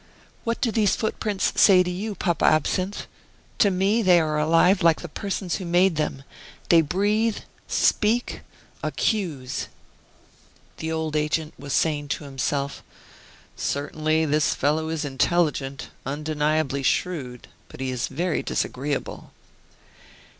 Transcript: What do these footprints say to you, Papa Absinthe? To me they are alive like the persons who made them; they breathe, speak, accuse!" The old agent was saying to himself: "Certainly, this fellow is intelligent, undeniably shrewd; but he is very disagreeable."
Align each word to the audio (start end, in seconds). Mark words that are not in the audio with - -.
What 0.45 0.59
do 0.61 0.71
these 0.71 0.95
footprints 0.95 1.53
say 1.61 1.83
to 1.83 1.91
you, 1.91 2.15
Papa 2.15 2.43
Absinthe? 2.45 3.05
To 3.59 3.69
me 3.69 4.01
they 4.01 4.19
are 4.19 4.39
alive 4.39 4.81
like 4.81 5.01
the 5.01 5.07
persons 5.07 5.57
who 5.57 5.65
made 5.65 5.95
them; 5.95 6.23
they 6.69 6.81
breathe, 6.81 7.37
speak, 7.67 8.41
accuse!" 8.81 9.67
The 10.77 10.91
old 10.91 11.15
agent 11.15 11.53
was 11.59 11.73
saying 11.73 12.07
to 12.07 12.23
himself: 12.23 12.81
"Certainly, 13.55 14.25
this 14.25 14.55
fellow 14.55 14.89
is 14.89 15.05
intelligent, 15.05 15.89
undeniably 16.03 16.81
shrewd; 16.81 17.47
but 17.67 17.79
he 17.79 17.91
is 17.91 18.07
very 18.07 18.41
disagreeable." 18.41 19.31